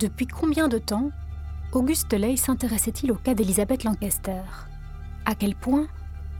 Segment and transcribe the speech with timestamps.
[0.00, 1.10] Depuis combien de temps
[1.72, 4.40] Auguste Ley s'intéressait-il au cas d'Elizabeth Lancaster?
[5.26, 5.88] À quel point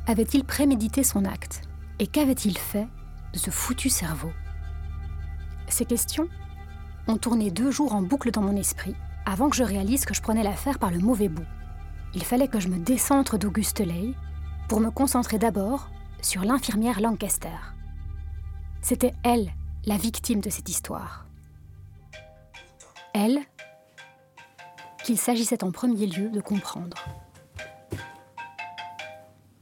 [0.07, 1.61] avait-il prémédité son acte?
[1.99, 2.89] Et qu'avait-il fait
[3.35, 4.33] de ce foutu cerveau?
[5.69, 6.27] Ces questions
[7.07, 8.95] ont tourné deux jours en boucle dans mon esprit
[9.27, 11.47] avant que je réalise que je prenais l'affaire par le mauvais bout.
[12.15, 14.15] Il fallait que je me décentre d'Auguste Ley
[14.71, 15.91] pour me concentrer d'abord
[16.23, 17.59] sur l'infirmière Lancaster.
[18.81, 19.53] C'était elle
[19.85, 21.27] la victime de cette histoire.
[23.13, 23.41] Elle
[25.05, 26.97] qu'il s'agissait en premier lieu de comprendre.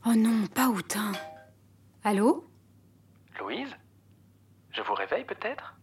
[0.07, 1.13] Oh non, pas Houtin.
[2.05, 2.47] Allô?
[3.39, 3.75] Louise?
[4.71, 5.75] Je vous réveille peut-être?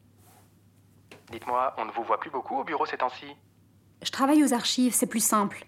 [1.32, 3.28] Dites-moi, on ne vous voit plus beaucoup au bureau ces temps-ci
[4.02, 5.66] Je travaille aux archives, c'est plus simple.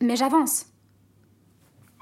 [0.00, 0.66] Mais j'avance.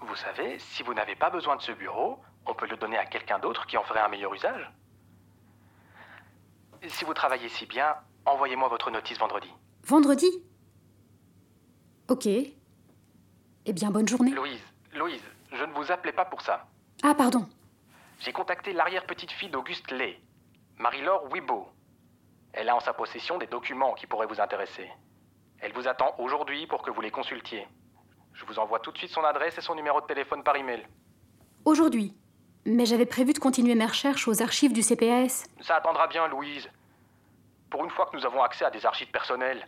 [0.02, 3.06] Vous savez, si vous n'avez pas besoin de ce bureau, on peut le donner à
[3.06, 4.70] quelqu'un d'autre qui en ferait un meilleur usage.
[6.88, 7.94] Si vous travaillez si bien,
[8.24, 9.50] envoyez-moi votre notice vendredi.
[9.84, 10.26] Vendredi?
[12.10, 12.26] Ok.
[12.26, 14.32] Eh bien, bonne journée.
[14.32, 14.60] Louise,
[14.94, 15.22] Louise,
[15.52, 16.66] je ne vous appelais pas pour ça.
[17.04, 17.48] Ah, pardon.
[18.18, 20.20] J'ai contacté l'arrière-petite-fille d'Auguste Lay,
[20.78, 21.68] Marie-Laure Wibo.
[22.52, 24.90] Elle a en sa possession des documents qui pourraient vous intéresser.
[25.60, 27.68] Elle vous attend aujourd'hui pour que vous les consultiez.
[28.34, 30.84] Je vous envoie tout de suite son adresse et son numéro de téléphone par email.
[31.64, 32.16] Aujourd'hui
[32.66, 35.44] Mais j'avais prévu de continuer mes recherches aux archives du CPS.
[35.60, 36.68] Ça attendra bien, Louise.
[37.70, 39.64] Pour une fois que nous avons accès à des archives personnelles,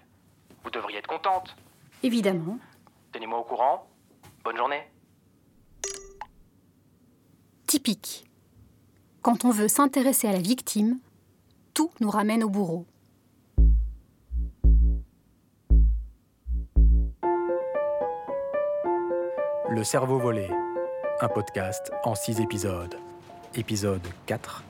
[0.65, 1.55] vous devriez être contente.
[2.03, 2.59] Évidemment.
[3.13, 3.87] Tenez-moi au courant.
[4.45, 4.83] Bonne journée.
[7.67, 8.25] Typique.
[9.23, 10.99] Quand on veut s'intéresser à la victime,
[11.75, 12.87] tout nous ramène au bourreau.
[19.71, 20.51] Le cerveau volé,
[21.21, 22.97] un podcast en six épisodes.
[23.55, 24.63] Épisode 4.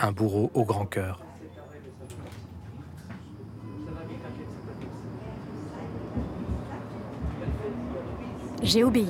[0.00, 1.20] Un bourreau au grand cœur.
[8.62, 9.06] J'ai obéi.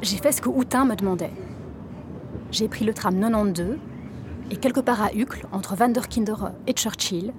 [0.00, 1.32] J'ai fait ce que Houtin me demandait.
[2.50, 3.78] J'ai pris le tram 92
[4.50, 7.32] et quelque part à Uccle, entre Van der Kindere et Churchill,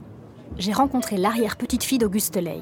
[0.57, 2.61] j'ai rencontré l'arrière-petite-fille d'Auguste Ley.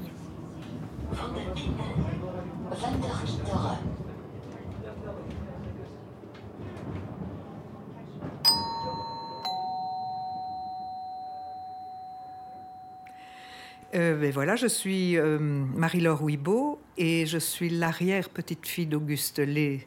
[14.01, 19.85] Euh, ben voilà, je suis euh, Marie-Laure Wibo et je suis l'arrière-petite-fille d'Auguste Lay,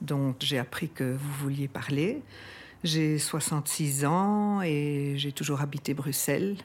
[0.00, 2.22] dont j'ai appris que vous vouliez parler.
[2.84, 6.56] J'ai 66 ans et j'ai toujours habité Bruxelles.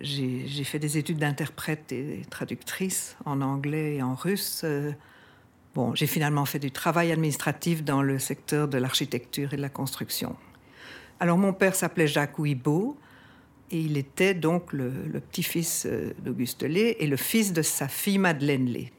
[0.00, 4.62] J'ai fait des études d'interprète et traductrice en anglais et en russe.
[4.64, 4.90] Euh,
[5.76, 9.68] bon, j'ai finalement fait du travail administratif dans le secteur de l'architecture et de la
[9.68, 10.34] construction.
[11.20, 12.98] Alors mon père s'appelait Jacques Wibo
[13.70, 14.90] et il était donc le,
[15.20, 18.92] petit-fils euh, d'Auguste Lay et le fils de sa fille Madeleine Lay.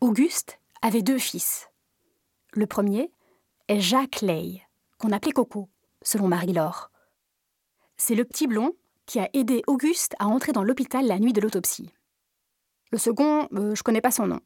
[0.00, 1.68] Auguste avait deux fils.
[2.54, 3.10] Le premier
[3.68, 4.62] est Jacques Ley,
[4.98, 5.68] qu'on appelait Coco,
[6.02, 6.90] selon Marie-Laure.
[7.96, 8.72] C'est le petit blond
[9.06, 11.90] qui a aidé Auguste à entrer dans l'hôpital la nuit de l'autopsie.
[12.90, 14.40] Le second, euh, je connais pas son nom.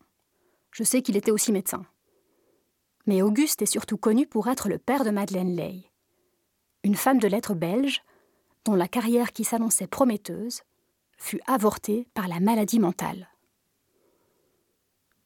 [0.70, 1.84] Je sais qu'il était aussi médecin.
[3.06, 5.84] Mais Auguste est surtout connu pour être le père de Madeleine Ley,
[6.82, 8.02] une femme de lettres belge
[8.66, 10.62] dont la carrière qui s'annonçait prometteuse
[11.16, 13.28] fut avortée par la maladie mentale.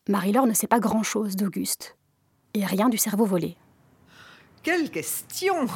[0.08, 1.96] Marie-Laure ne sait pas grand-chose d'Auguste,
[2.54, 3.56] et rien du cerveau volé.
[4.62, 5.66] Quelle question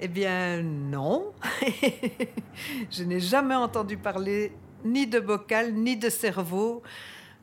[0.00, 1.32] Eh bien non.
[2.90, 4.52] je n'ai jamais entendu parler
[4.84, 6.82] ni de bocal, ni de cerveau,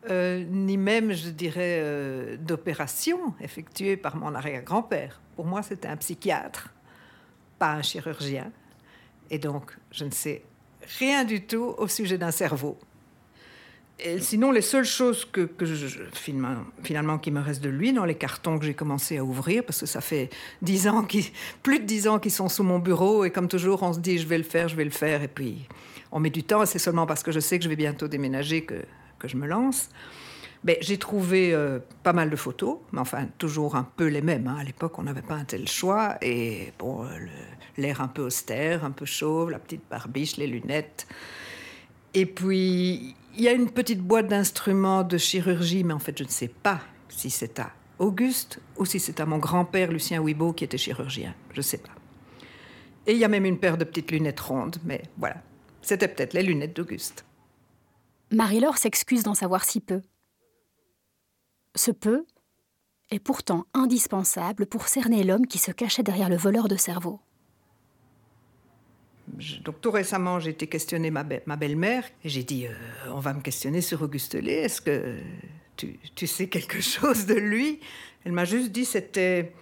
[0.10, 5.22] euh, ni même, je dirais, euh, d'opération effectuée par mon arrière-grand-père.
[5.36, 6.74] Pour moi, c'était un psychiatre,
[7.60, 8.52] pas un chirurgien.
[9.34, 10.44] Et donc, je ne sais
[11.00, 12.78] rien du tout au sujet d'un cerveau.
[13.98, 18.06] Et sinon, les seules choses que, je, finalement, finalement, qui me restent de lui dans
[18.06, 20.30] les cartons que j'ai commencé à ouvrir, parce que ça fait
[20.62, 21.32] dix ans, qui,
[21.64, 24.20] plus de dix ans qu'ils sont sous mon bureau, et comme toujours, on se dit
[24.20, 25.68] je vais le faire, je vais le faire, et puis
[26.12, 28.08] on met du temps, et c'est seulement parce que je sais que je vais bientôt
[28.08, 29.90] déménager que je me lance.
[30.64, 34.48] Ben, j'ai trouvé euh, pas mal de photos, mais enfin toujours un peu les mêmes.
[34.48, 34.58] Hein.
[34.60, 37.06] À l'époque, on n'avait pas un tel choix, et bon,
[37.78, 41.08] l'air un peu austère, un peu chauve, la petite barbiche, les lunettes.
[42.14, 46.24] Et puis, il y a une petite boîte d'instruments de chirurgie, mais en fait, je
[46.24, 50.54] ne sais pas si c'est à Auguste ou si c'est à mon grand-père Lucien Wibo
[50.54, 51.34] qui était chirurgien.
[51.52, 51.94] Je ne sais pas.
[53.06, 55.38] Et il y a même une paire de petites lunettes rondes, mais voilà.
[55.82, 57.26] C'était peut-être les lunettes d'Auguste.
[58.32, 60.02] Marie-Laure s'excuse d'en savoir si peu.
[61.76, 62.26] Ce peu
[63.10, 67.20] est pourtant indispensable pour cerner l'homme qui se cachait derrière le voleur de cerveau.
[69.64, 72.74] donc tout récemment, j'ai été questionner ma, ma belle-mère et j'ai dit euh,
[73.12, 74.62] on va me questionner sur Auguste Lay.
[74.62, 75.18] Est-ce que
[75.76, 77.80] tu, sais quelque chose de lui?
[78.26, 79.54] Elle m'a juste dit c'était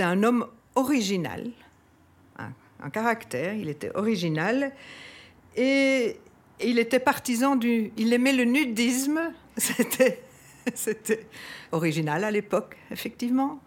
[0.00, 1.50] un homme original,
[2.38, 3.54] un, un, caractère.
[3.54, 4.72] Il était original
[5.56, 6.18] et
[6.60, 7.92] il était partisan du.
[7.96, 9.32] Il aimait le nudisme.
[9.56, 10.23] C'était
[10.74, 11.26] c'était
[11.72, 13.60] original à l'époque, effectivement.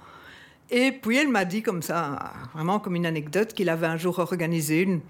[0.70, 4.20] Et puis elle m'a dit comme ça, vraiment comme une anecdote, qu'il avait un jour
[4.20, 5.02] organisé une,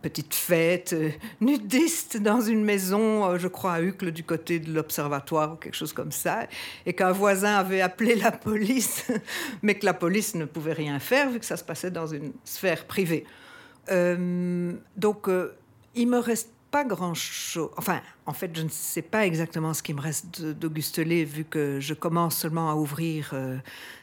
[0.00, 1.10] petite fête euh,
[1.42, 5.74] nudiste dans une maison, euh, je crois à Uccle, du côté de l'observatoire ou quelque
[5.74, 6.46] chose comme ça,
[6.86, 9.06] et qu'un voisin avait appelé la police,
[9.62, 12.32] mais que la police ne pouvait rien faire vu que ça se passait dans une
[12.42, 13.24] sphère privée.
[13.90, 15.28] Euh, donc,
[15.94, 17.70] il me reste pas grand-chose.
[17.78, 21.44] Enfin, en fait, je ne sais pas exactement ce qui me reste d'Auguste Lay, vu
[21.44, 23.56] que je commence seulement à ouvrir euh,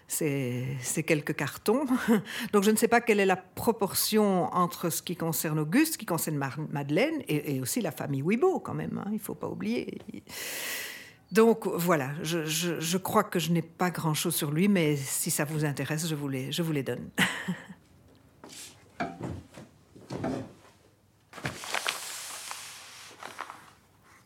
[0.08, 0.76] ces,
[1.06, 1.86] quelques cartons.
[2.52, 6.08] Donc, je ne sais pas quelle est la proportion entre ce qui concerne Auguste, qui
[6.08, 8.98] concerne Madeleine, et, aussi la famille Wibo, quand même.
[8.98, 10.00] Hein, il ne faut pas oublier.
[11.32, 15.64] Donc, voilà, je, crois que je n'ai pas grand-chose sur lui, mais si ça vous
[15.64, 17.12] intéresse, je vous je vous les donne.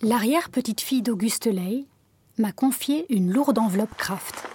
[0.03, 1.87] L'arrière-petite-fille d'Auguste Lay
[2.37, 4.47] m'a confié une lourde enveloppe Kraft.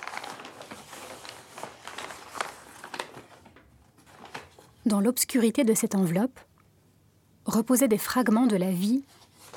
[4.86, 6.38] Dans l'obscurité de cette enveloppe
[7.44, 9.02] reposaient des fragments de la vie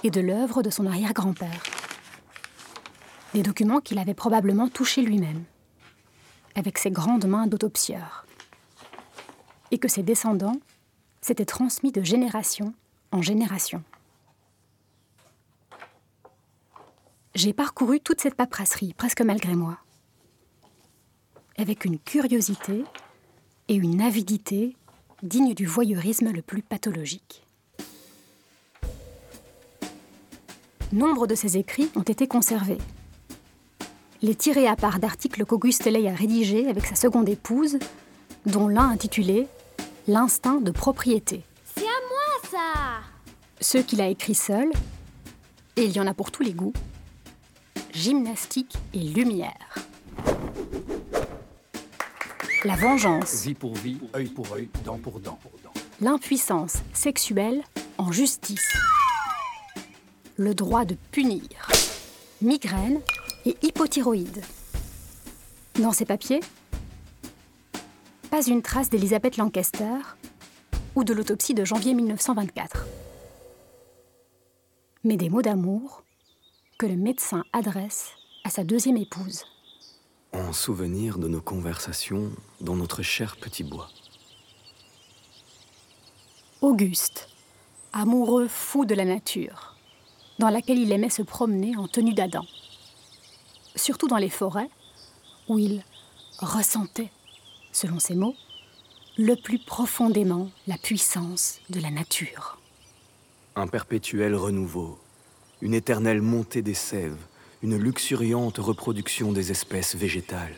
[0.04, 1.62] et de l'œuvre de son arrière-grand-père.
[3.36, 5.44] Des documents qu'il avait probablement touchés lui-même,
[6.56, 8.26] avec ses grandes mains d'autopsieur,
[9.70, 10.60] et que ses descendants
[11.22, 12.74] s'étaient transmis de génération
[13.12, 13.84] en génération.
[17.36, 19.78] J'ai parcouru toute cette paperasserie, presque malgré moi,
[21.58, 22.86] avec une curiosité
[23.68, 24.78] et une avidité
[25.22, 27.46] dignes du voyeurisme le plus pathologique.
[30.94, 32.78] Nombre de ces écrits ont été conservés.
[34.22, 37.80] Les tirés à part d'articles qu'Auguste Ley a rédigés avec sa seconde épouse,
[38.46, 39.48] dont l'un intitulé
[40.08, 41.44] L'instinct de propriété.
[41.76, 43.02] C'est à moi ça
[43.60, 44.72] Ceux qu'il a écrits seul,
[45.76, 46.74] et il y en a pour tous les goûts,
[47.95, 49.88] gymnastique et lumière.
[52.65, 53.44] La vengeance.
[53.45, 55.39] Vie pour vie, œil pour œil, dent pour dent.
[56.01, 57.63] L'impuissance sexuelle
[57.97, 58.75] en justice.
[60.36, 61.69] Le droit de punir.
[62.42, 63.00] Migraine
[63.45, 64.44] et hypothyroïde.
[65.81, 66.42] Dans ces papiers,
[68.30, 69.95] pas une trace d'Elisabeth Lancaster
[70.95, 72.86] ou de l'autopsie de janvier 1924.
[75.06, 76.05] Mais des mots d'amour
[76.77, 78.12] que le médecin adresse
[78.44, 79.45] à sa deuxième épouse.
[80.33, 83.89] En souvenir de nos conversations dans notre cher petit bois.
[86.62, 87.30] Auguste,
[87.94, 89.77] amoureux fou de la nature,
[90.39, 92.45] dans laquelle il aimait se promener en tenue d'Adam.
[93.75, 94.69] Surtout dans les forêts,
[95.48, 95.83] où il
[96.39, 97.12] ressentait,
[97.71, 98.36] selon ses mots,
[99.18, 102.57] le plus profondément la puissance de la nature.
[103.56, 105.00] Un perpétuel renouveau,
[105.66, 107.18] une éternelle montée des sèves,
[107.64, 110.54] une luxuriante reproduction des espèces végétales.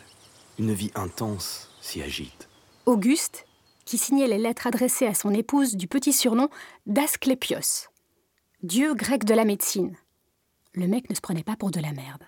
[0.60, 2.50] Une vie intense s'y agite.
[2.86, 3.46] Auguste,
[3.86, 6.50] qui signait les lettres adressées à son épouse du petit surnom
[6.88, 7.88] d'Asclépios,
[8.64, 9.96] dieu grec de la médecine.
[10.74, 12.24] Le mec ne se prenait pas pour de la merde.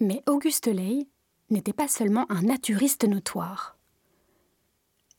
[0.00, 1.06] Mais Auguste Ley
[1.48, 3.78] n'était pas seulement un naturiste notoire.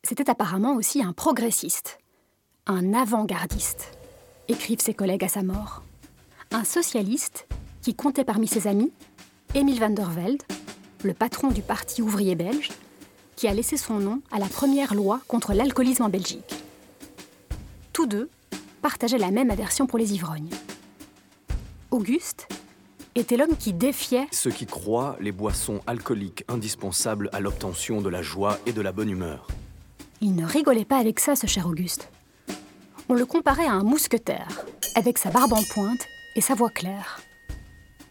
[0.04, 1.98] C'était apparemment aussi un progressiste,
[2.68, 3.98] un avant-gardiste,
[4.48, 5.82] écrivent ses collègues à sa mort
[6.52, 7.48] un socialiste
[7.82, 8.92] qui comptait parmi ses amis
[9.56, 10.44] Émile van der Velde,
[11.04, 12.70] le patron du Parti ouvrier belge,
[13.36, 16.56] qui a laissé son nom à la première loi contre l'alcoolisme en Belgique.
[17.94, 18.30] Tous deux
[18.82, 20.50] partageaient la même aversion pour les ivrognes.
[21.92, 22.48] Auguste
[23.16, 28.22] était l'homme qui défiait ceux qui croient les boissons alcooliques indispensables à l'obtention de la
[28.22, 29.48] joie et de la bonne humeur.
[30.22, 32.10] Il ne rigolait pas avec ça, ce cher Auguste.
[33.08, 34.64] On le comparait à un mousquetaire,
[34.96, 36.06] avec sa barbe en pointe
[36.36, 37.22] et sa voix claire.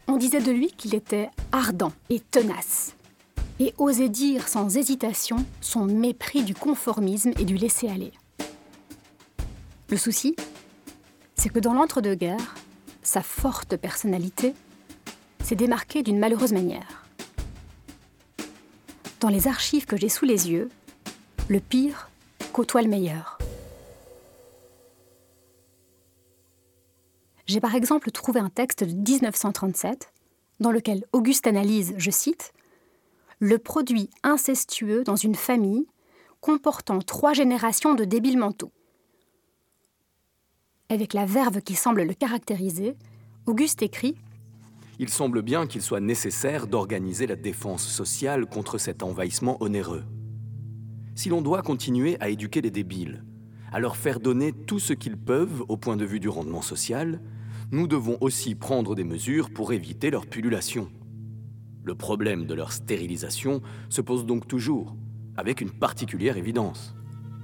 [0.07, 2.95] On disait de lui qu'il était ardent et tenace,
[3.61, 8.13] et osait dire sans hésitation son mépris du conformisme et du laisser-aller.
[9.91, 10.37] Le souci,
[11.35, 12.55] c'est que dans l'entre-deux-guerres,
[13.03, 14.55] sa forte personnalité
[15.43, 17.07] s'est démarquée d'une malheureuse manière.
[19.21, 20.69] Dans les archives que j'ai sous les yeux,
[21.49, 22.11] le pire
[22.53, 23.38] côtoie le meilleur.
[27.49, 30.13] J'ai par exemple trouvé un texte de 1937
[30.61, 32.53] dans lequel Auguste analyse, je cite,
[33.39, 35.87] le produit incestueux dans une famille
[36.43, 38.71] comportant trois générations de débiles mentaux.
[40.91, 42.97] Avec la verve qui semble le caractériser,
[43.47, 44.17] Auguste écrit
[44.99, 50.05] Il semble bien qu'il soit nécessaire d'organiser la défense sociale contre cet envahissement onéreux.
[51.15, 53.25] Si l'on doit continuer à éduquer les débiles,
[53.73, 57.21] à leur faire donner tout ce qu'ils peuvent au point de vue du rendement social,
[57.71, 60.89] nous devons aussi prendre des mesures pour éviter leur pullulation.
[61.85, 63.61] Le problème de leur stérilisation
[63.91, 64.97] se pose donc toujours,
[65.37, 66.95] avec une particulière évidence.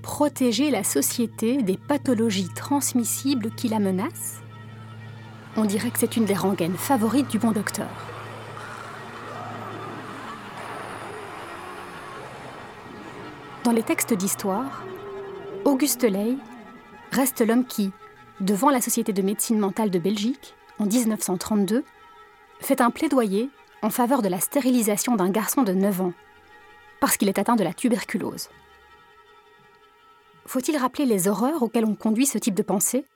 [0.02, 4.42] Protéger la société des pathologies transmissibles qui la menacent?
[5.56, 7.88] On dirait que c'est une des rengaines favorites du bon docteur.
[13.62, 14.84] Dans les textes d'histoire,
[15.64, 16.36] Auguste Ley
[17.12, 17.92] reste l'homme qui,
[18.40, 21.84] devant la Société de médecine mentale de Belgique, en 1932,
[22.60, 23.50] fait un plaidoyer
[23.82, 26.12] en faveur de la stérilisation d'un garçon de 9 ans,
[27.00, 28.48] parce qu'il est atteint de la tuberculose.
[30.46, 33.06] Faut-il rappeler les horreurs auxquelles on conduit ce type de pensée?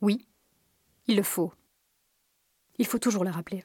[0.00, 0.26] Oui,
[1.06, 1.52] il le faut.
[2.78, 3.64] Il faut toujours le rappeler.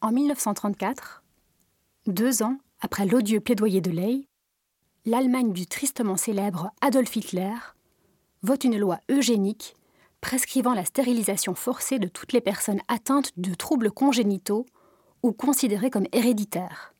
[0.00, 1.22] En 1934,
[2.06, 4.28] deux ans après l'odieux plaidoyer de Ley,
[5.06, 7.54] l'Allemagne du tristement célèbre Adolf Hitler
[8.42, 9.76] vote une loi eugénique
[10.22, 14.64] prescrivant la stérilisation forcée de toutes les personnes atteintes de troubles congénitaux
[15.22, 16.94] ou considérées comme héréditaires.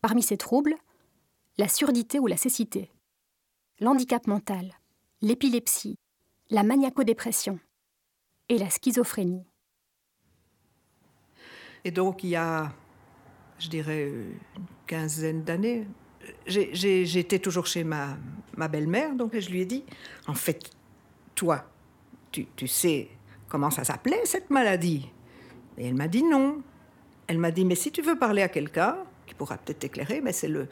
[0.00, 0.74] Parmi ces troubles,
[1.56, 2.90] la surdité ou la cécité,
[3.78, 4.72] l'handicap mental,
[5.22, 5.98] l'épilepsie,
[6.48, 7.60] la maniaco-dépression
[8.48, 9.46] et la schizophrénie.
[11.84, 12.72] Et donc, il y a,
[13.58, 15.86] je dirais, une quinzaine d'années,
[16.46, 18.16] j'étais toujours chez ma,
[18.68, 19.84] belle-mère, donc je lui ai dit,
[20.26, 20.70] en fait,
[21.34, 21.64] toi,
[22.30, 23.08] tu, sais
[23.48, 25.08] comment ça s'appelait cette maladie?
[25.78, 26.62] Et elle m'a dit non.
[27.26, 28.96] Elle m'a dit, mais si tu veux parler à quelqu'un,
[29.26, 30.68] qui pourra peut-être t'éclairer, mais c'est le,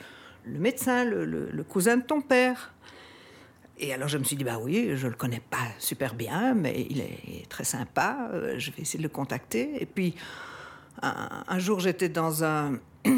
[0.46, 2.74] médecin, le, cousin de ton père.
[3.80, 6.86] Et alors je me suis dit, bah oui, je le connais pas super bien, mais
[6.90, 9.80] il est, très sympa, euh, je vais essayer de le contacter.
[9.80, 10.16] Et puis,
[11.00, 12.80] un jour, j'étais dans un,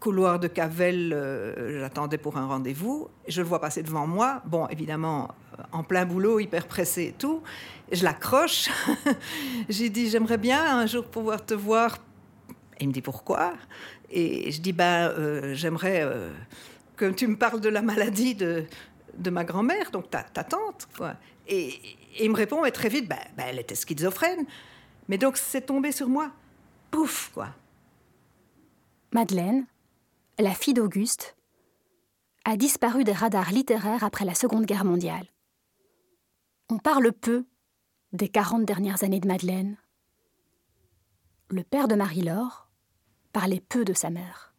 [0.00, 4.66] couloir de Cavel, euh, j'attendais pour un rendez-vous, je le vois passer devant moi, bon,
[4.68, 7.42] évidemment, euh, en plein boulot, hyper pressé et tout,
[7.90, 8.68] je l'accroche,
[9.68, 11.98] j'ai dit, j'aimerais bien un jour pouvoir te voir,
[12.78, 13.54] et il me dit, pourquoi?
[14.10, 16.08] Et je dis, ben, euh, j'aimerais
[16.96, 18.64] que tu me parles de la maladie de,
[19.16, 21.14] de ma grand-mère, donc ta, ta tante, quoi.
[21.48, 21.74] Et,
[22.20, 24.44] il me répond, mais très vite, ben, ben, elle était schizophrène,
[25.08, 26.30] mais donc c'est tombé sur moi,
[26.90, 27.48] pouf, quoi.
[29.12, 29.66] Madeleine,
[30.38, 31.34] la fille d'Auguste,
[32.44, 35.26] a disparu des radars littéraires après la Seconde Guerre mondiale.
[36.68, 37.46] On parle peu
[38.12, 39.78] des 40 dernières années de Madeleine.
[41.48, 42.68] Le père de Marie-Laure
[43.32, 44.52] parlait peu de sa mère.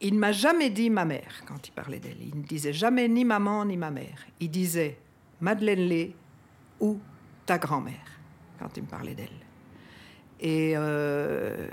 [0.00, 2.22] Il ne m'a jamais dit ma mère quand il parlait d'elle.
[2.22, 4.26] Il ne disait jamais ni maman ni ma mère.
[4.40, 4.98] Il disait
[5.42, 6.16] Madeleine Lé
[6.80, 6.98] ou
[7.44, 8.18] ta grand-mère
[8.58, 9.28] quand il me parlait d'elle.
[10.40, 11.68] Et, euh,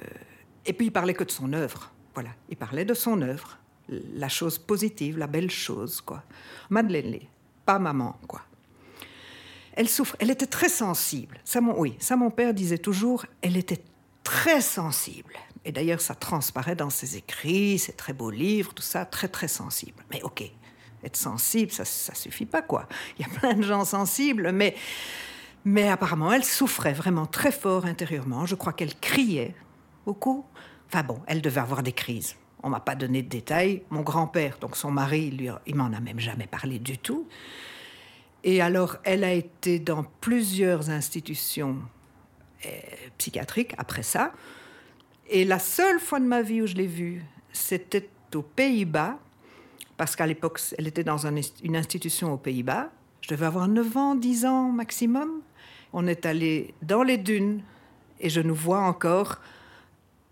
[0.66, 1.92] et puis il parlait que de son œuvre.
[2.14, 3.58] Voilà, il parlait de son œuvre,
[3.90, 6.24] la chose positive, la belle chose, quoi.
[6.70, 7.20] Madeleine
[7.66, 8.42] pas maman, quoi.
[9.74, 11.40] Elle souffre, elle était très sensible.
[11.44, 13.84] Ça, oui, ça, mon père disait toujours, elle était
[14.24, 15.34] très sensible.
[15.66, 19.48] Et d'ailleurs, ça transparaît dans ses écrits, ses très beaux livres, tout ça, très, très
[19.48, 20.06] sensible.
[20.12, 20.44] Mais ok,
[21.04, 22.88] être sensible, ça, ça suffit pas, quoi.
[23.18, 24.76] Il y a plein de gens sensibles, mais,
[25.66, 28.46] mais apparemment, elle souffrait vraiment très fort intérieurement.
[28.46, 29.56] Je crois qu'elle criait
[30.06, 30.46] beaucoup.
[30.88, 32.36] Enfin bon, elle devait avoir des crises.
[32.64, 33.84] On m'a pas donné de détails.
[33.90, 37.28] Mon grand-père, donc son mari, lui, il m'en a même jamais parlé du tout.
[38.44, 41.78] Et alors, elle a été dans plusieurs institutions
[42.66, 42.70] euh,
[43.18, 44.34] psychiatriques après ça.
[45.30, 49.18] Et la seule fois de ma vie où je l'ai vue, c'était aux Pays-Bas,
[49.98, 52.92] parce qu'à l'époque, elle était dans une institution aux Pays-Bas.
[53.22, 55.42] Je devais avoir 9 ans, 10 ans maximum.
[55.94, 57.62] On est allé dans les dunes
[58.20, 59.40] et je nous vois encore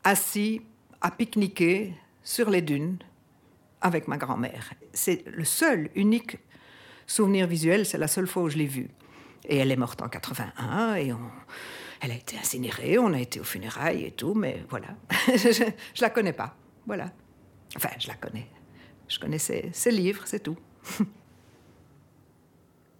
[0.03, 0.61] assis
[1.01, 1.93] à pique-niquer
[2.23, 2.97] sur les dunes
[3.81, 4.73] avec ma grand-mère.
[4.93, 6.37] C'est le seul, unique
[7.05, 8.89] souvenir visuel, c'est la seule fois où je l'ai vue.
[9.45, 11.13] Et elle est morte en 81 et
[11.99, 14.87] elle a été incinérée, on a été aux funérailles et tout, mais voilà,
[15.27, 16.55] je, ne la connais pas.
[16.85, 17.11] Voilà.
[17.75, 18.49] Enfin, je la connais.
[19.07, 20.57] Je connais ses, ses livres, c'est tout.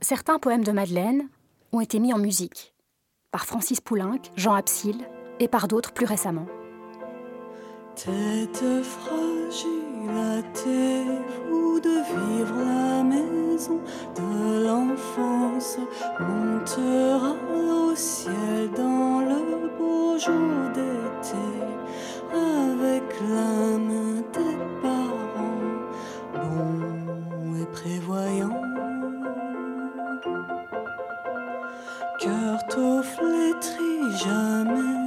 [0.01, 1.29] Certains poèmes de Madeleine
[1.71, 2.73] ont été mis en musique
[3.31, 5.07] par Francis Poulenc, Jean Absil
[5.39, 6.47] et par d'autres plus récemment.
[7.95, 11.03] Tête fragile à tes
[11.83, 13.79] de vivre la maison
[14.15, 15.77] de l'enfance
[16.19, 21.45] montera au ciel dans le beau jour d'été
[22.31, 25.61] avec la main des parents
[26.33, 28.61] bons et prévoyants.
[32.19, 35.02] Cœur tôt flétri jamais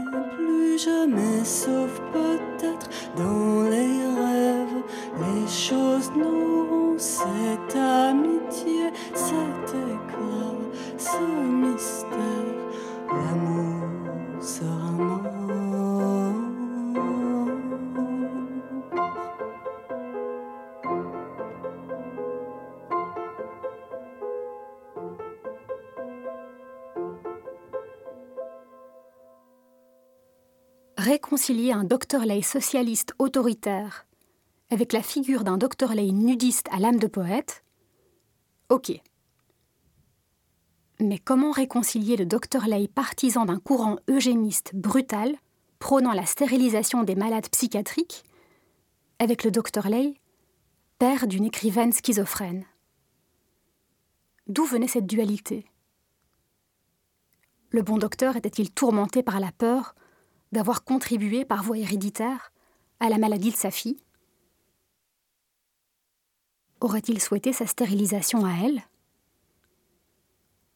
[0.85, 4.83] mais sauf peut-être dans les rêves,
[5.21, 10.53] les choses n'auront cette amitié, cet éclat,
[10.99, 11.19] ce
[11.63, 12.19] mystère.
[13.09, 15.16] L'amour sera mort.
[31.47, 34.05] Réconcilier un Dr Lay socialiste autoritaire
[34.69, 37.63] avec la figure d'un Dr Lay nudiste à l'âme de poète
[38.69, 38.91] Ok.
[40.99, 45.37] Mais comment réconcilier le Dr Lay partisan d'un courant eugéniste brutal,
[45.79, 48.25] prônant la stérilisation des malades psychiatriques,
[49.21, 50.15] avec le Dr Lay,
[50.99, 52.65] père d'une écrivaine schizophrène?
[54.49, 55.65] D'où venait cette dualité?
[57.71, 59.95] Le bon docteur était-il tourmenté par la peur
[60.53, 62.53] d'avoir contribué par voie héréditaire
[63.01, 63.99] à la maladie de sa fille.
[66.81, 68.83] Aurait-il souhaité sa stérilisation à elle?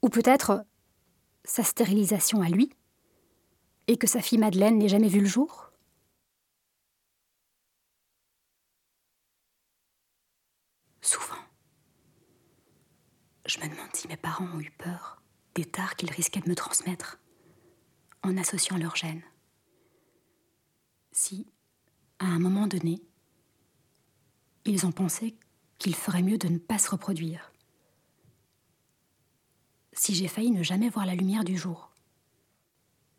[0.02, 0.64] Ou peut-être
[1.44, 2.70] sa stérilisation à lui
[3.86, 5.70] Et que sa fille Madeleine n'ait jamais vu le jour?
[11.02, 11.34] Souvent,
[13.46, 15.22] je me demande si mes parents ont eu peur
[15.54, 17.18] des tares qu'ils risquaient de me transmettre
[18.22, 19.22] en associant leurs gènes.
[21.22, 21.46] Si,
[22.18, 23.02] à un moment donné,
[24.64, 25.36] ils ont pensé
[25.76, 27.52] qu'il ferait mieux de ne pas se reproduire.
[29.92, 31.90] Si j'ai failli ne jamais voir la lumière du jour.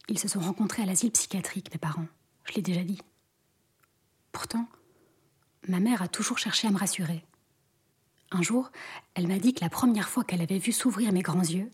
[0.08, 2.08] Ils se sont rencontrés à l'asile psychiatrique, mes parents,
[2.46, 3.04] je l'ai déjà dit.
[4.32, 4.68] Pourtant,
[5.68, 7.24] ma mère a toujours cherché à me rassurer.
[8.32, 8.72] Un jour,
[9.14, 11.70] elle m'a dit que la première fois qu'elle avait vu s'ouvrir mes grands yeux,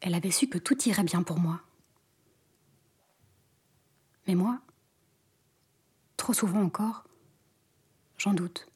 [0.00, 1.60] elle avait su que tout irait bien pour moi.
[4.26, 4.62] Mais moi,
[6.16, 7.04] trop souvent encore,
[8.18, 8.66] j'en doute.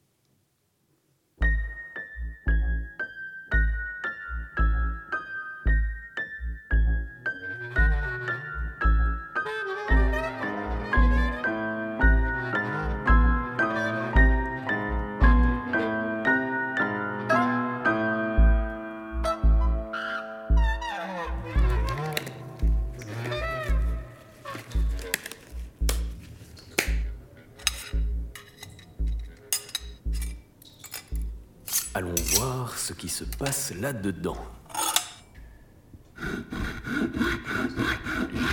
[33.21, 34.39] Se passe là-dedans.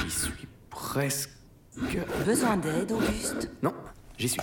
[0.03, 1.30] J'y suis presque.
[2.25, 3.73] Besoin d'aide, Auguste Non,
[4.17, 4.41] j'y suis.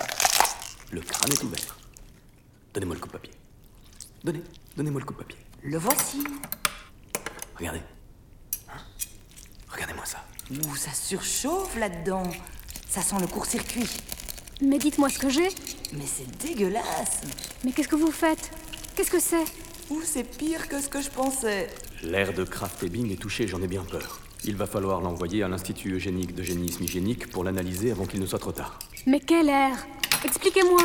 [0.91, 1.77] Le crâne est ouvert.
[2.73, 3.33] Donnez-moi le coup de papier.
[4.23, 4.41] Donnez,
[4.75, 5.37] donnez-moi le coup de papier.
[5.61, 6.23] Le voici.
[7.57, 7.83] Regardez.
[8.69, 8.79] Hein?
[9.69, 10.25] Regardez-moi ça.
[10.49, 12.31] Ouh, ça surchauffe là-dedans.
[12.89, 13.89] Ça sent le court-circuit.
[14.61, 15.49] Mais dites-moi ce que j'ai.
[15.93, 17.21] Mais c'est dégueulasse.
[17.63, 18.49] Mais qu'est-ce que vous faites?
[18.95, 19.45] Qu'est-ce que c'est?
[19.89, 21.69] Ouh, c'est pire que ce que je pensais.
[22.03, 24.19] L'air de Kraft Ebing est touché, j'en ai bien peur.
[24.43, 28.39] Il va falloir l'envoyer à l'Institut eugénique d'eugénisme hygiénique pour l'analyser avant qu'il ne soit
[28.39, 28.79] trop tard.
[29.05, 29.75] Mais quel air
[30.23, 30.81] Expliquez-moi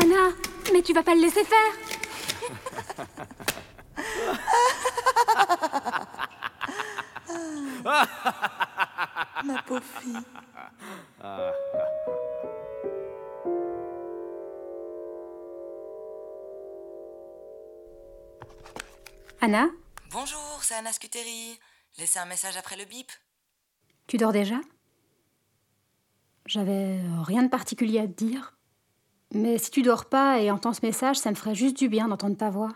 [0.00, 0.30] Anna,
[0.72, 1.72] mais tu vas pas le laisser faire
[9.44, 10.16] Ma pauvre fille.
[19.46, 19.68] Anna,
[20.10, 21.60] Bonjour, c'est Anna Scuteri.
[21.98, 23.12] Laissez un message après le bip.
[24.06, 24.58] tu dors déjà?
[26.46, 28.56] J'avais euh, rien de particulier à te dire.
[29.34, 32.08] Mais si tu dors pas et entends ce message, ça me ferait juste du bien
[32.08, 32.72] d'entendre ta voix.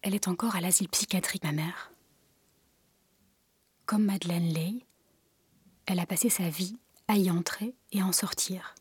[0.00, 1.92] Elle est encore à l'asile psychiatrique, ma mère.
[3.84, 4.86] Comme Madeleine Lay,
[5.84, 8.74] elle a passé sa vie à y entrer et à en sortir.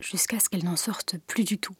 [0.00, 1.74] Jusqu'à ce qu'elle n'en sorte plus du tout.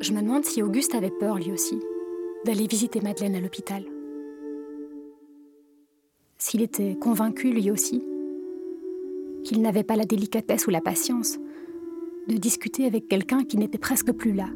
[0.00, 1.78] Je me demande si Auguste avait peur lui aussi
[2.44, 3.84] d'aller visiter Madeleine à l'hôpital.
[6.38, 8.02] S'il était convaincu lui aussi
[9.44, 11.36] qu'il n'avait pas la délicatesse ou la patience
[12.28, 14.48] de discuter avec quelqu'un qui n'était presque plus là,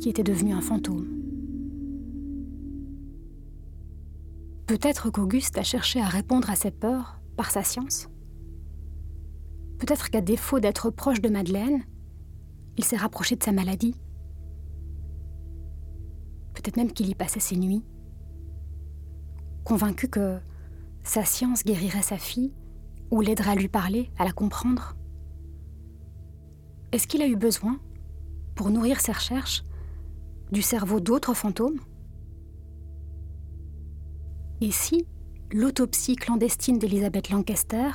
[0.00, 1.06] qui était devenu un fantôme.
[4.66, 8.08] Peut-être qu'Auguste a cherché à répondre à ses peurs par sa science.
[9.78, 11.84] Peut-être qu'à défaut d'être proche de Madeleine,
[12.76, 13.94] il s'est rapproché de sa maladie.
[16.54, 17.84] Peut-être même qu'il y passait ses nuits,
[19.64, 20.38] convaincu que
[21.02, 22.52] Sa science guérirait sa fille
[23.10, 24.94] ou l'aiderait à lui parler, à la comprendre
[26.92, 27.80] Est-ce qu'il a eu besoin,
[28.54, 29.62] pour nourrir ses recherches,
[30.50, 31.80] du cerveau d'autres fantômes
[34.60, 35.06] Et si
[35.52, 37.90] l'autopsie clandestine d'Elizabeth Lancaster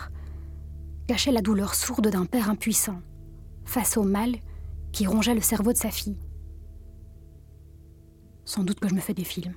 [1.08, 3.02] cachait la douleur sourde d'un père impuissant
[3.66, 4.36] face au mal
[4.92, 6.18] qui rongeait le cerveau de sa fille?
[8.46, 9.56] Sans doute que je me fais des films.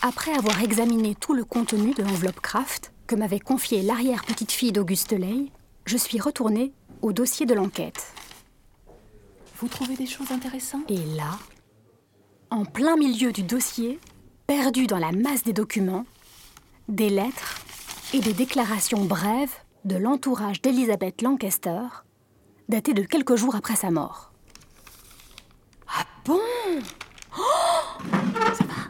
[0.00, 5.52] Après avoir examiné tout le contenu de l'enveloppe Kraft que m'avait confié l'arrière-petite-fille d'Auguste Ley,
[5.84, 6.72] je suis retournée
[7.02, 8.06] au dossier de l'enquête.
[9.58, 10.90] Vous trouvez des choses intéressantes?
[10.90, 11.38] Et là,
[12.48, 14.00] en plein milieu du dossier,
[14.46, 16.06] perdu dans la masse des documents,
[16.88, 17.60] des lettres
[18.14, 21.82] et des déclarations brèves de l'entourage d'Elizabeth Lancaster,
[22.70, 24.32] datées de quelques jours après sa mort.
[25.86, 26.40] Ah bon?
[27.36, 27.42] Oh
[28.54, 28.88] Ça va?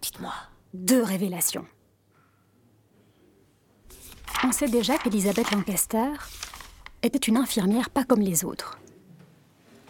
[0.00, 0.32] Dites-moi
[0.74, 1.66] deux révélations.
[4.42, 6.10] On sait déjà qu'Elizabeth Lancaster
[7.02, 8.78] était une infirmière pas comme les autres.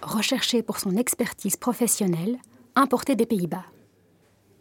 [0.03, 2.39] Recherchée pour son expertise professionnelle,
[2.77, 3.65] importée des Pays-Bas.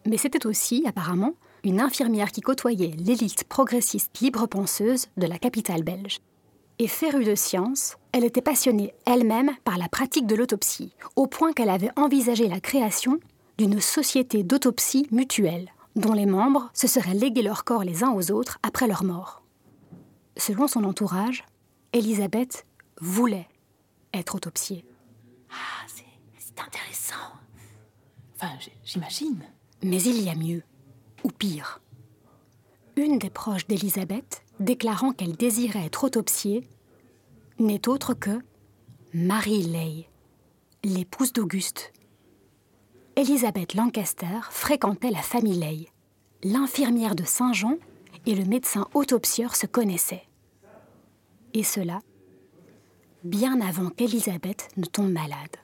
[0.06, 6.20] Mais c'était aussi, apparemment, une infirmière qui côtoyait l'élite progressiste libre-penseuse de la capitale belge.
[6.80, 11.54] Et férue de science, elle était passionnée elle-même par la pratique de l'autopsie, au point
[11.54, 13.20] qu'elle avait envisagé la création
[13.58, 18.32] d'une société d'autopsie mutuelle dont les membres se seraient légués leur corps les uns aux
[18.32, 19.43] autres après leur mort.
[20.38, 21.46] Selon son entourage,
[21.94, 22.66] Elisabeth
[23.00, 23.48] voulait
[24.14, 24.86] être autopsiée.
[25.52, 27.16] Ah, c'est intéressant.
[28.36, 28.52] Enfin,
[28.84, 29.44] j'imagine.
[29.84, 30.64] Mais il y a mieux,
[31.24, 31.82] ou pire.
[32.96, 36.68] Une des proches d'Elisabeth, déclarant qu'elle désirait être autopsiée,
[37.60, 38.40] n'est autre que
[39.14, 40.08] Marie Ley,
[40.84, 41.94] l'épouse d'Auguste,
[43.16, 45.88] Elisabeth Lancaster fréquentait la famille Ley.
[46.44, 47.78] L'infirmière de Saint-Jean
[48.26, 50.28] et le médecin autopsieur se connaissaient.
[51.54, 52.02] Et cela,
[53.24, 55.58] bien avant qu'Elisabeth ne tombe malade.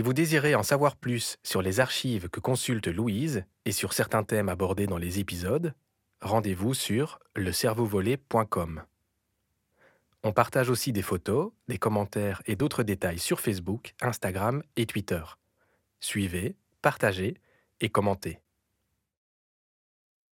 [0.00, 4.24] Si vous désirez en savoir plus sur les archives que consulte Louise et sur certains
[4.24, 5.74] thèmes abordés dans les épisodes,
[6.22, 8.82] rendez-vous sur lecerveauvolé.com.
[10.22, 15.22] On partage aussi des photos, des commentaires et d'autres détails sur Facebook, Instagram et Twitter.
[16.00, 17.36] Suivez, partagez
[17.82, 18.40] et commentez.